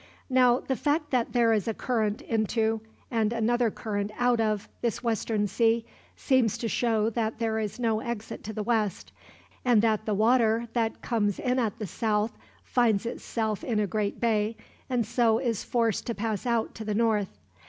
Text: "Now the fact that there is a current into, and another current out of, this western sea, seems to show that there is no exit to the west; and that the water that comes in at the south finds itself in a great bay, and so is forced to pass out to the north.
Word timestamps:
"Now 0.31 0.61
the 0.61 0.75
fact 0.75 1.11
that 1.11 1.31
there 1.31 1.53
is 1.53 1.67
a 1.67 1.75
current 1.75 2.23
into, 2.23 2.81
and 3.11 3.31
another 3.31 3.69
current 3.69 4.09
out 4.17 4.39
of, 4.39 4.67
this 4.81 5.03
western 5.03 5.45
sea, 5.45 5.85
seems 6.15 6.57
to 6.57 6.67
show 6.67 7.11
that 7.11 7.37
there 7.37 7.59
is 7.59 7.79
no 7.79 7.99
exit 7.99 8.43
to 8.45 8.51
the 8.53 8.63
west; 8.63 9.11
and 9.63 9.79
that 9.83 10.07
the 10.07 10.15
water 10.15 10.67
that 10.73 11.03
comes 11.03 11.37
in 11.37 11.59
at 11.59 11.77
the 11.77 11.85
south 11.85 12.35
finds 12.63 13.05
itself 13.05 13.63
in 13.63 13.79
a 13.79 13.85
great 13.85 14.19
bay, 14.19 14.57
and 14.89 15.05
so 15.05 15.37
is 15.37 15.63
forced 15.63 16.07
to 16.07 16.15
pass 16.15 16.47
out 16.47 16.73
to 16.73 16.83
the 16.83 16.95
north. 16.95 17.37